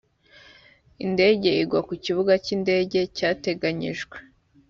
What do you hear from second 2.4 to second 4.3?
cy indege cyateganyijwe